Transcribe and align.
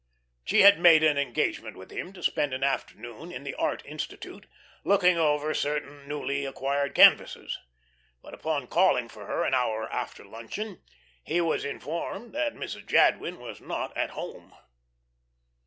She 0.43 0.61
had 0.61 0.79
made 0.79 1.03
an 1.03 1.19
engagement 1.19 1.77
with 1.77 1.91
him 1.91 2.11
to 2.13 2.23
spend 2.23 2.55
an 2.55 2.63
afternoon 2.63 3.31
in 3.31 3.43
the 3.43 3.53
Art 3.53 3.83
Institute, 3.85 4.47
looking 4.83 5.15
over 5.19 5.53
certain 5.53 6.07
newly 6.07 6.43
acquired 6.43 6.95
canvases. 6.95 7.59
But 8.23 8.33
upon 8.33 8.65
calling 8.65 9.09
for 9.09 9.27
her 9.27 9.43
an 9.43 9.53
hour 9.53 9.87
after 9.93 10.25
luncheon 10.25 10.81
he 11.23 11.39
was 11.39 11.63
informed 11.63 12.33
that 12.33 12.55
Mrs. 12.55 12.87
Jadwin 12.87 13.39
was 13.39 13.61
not 13.61 13.95
at 13.95 14.09
home. 14.09 14.55